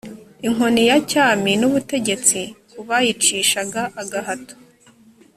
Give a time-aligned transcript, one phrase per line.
[0.47, 2.39] inkoni ya cyami n'ubutegetsi
[2.71, 4.55] ku bayicishaga agahato